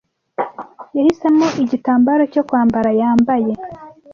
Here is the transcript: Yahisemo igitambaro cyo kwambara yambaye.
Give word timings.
Yahisemo 0.97 1.47
igitambaro 1.63 2.23
cyo 2.33 2.43
kwambara 2.47 2.89
yambaye. 2.99 3.51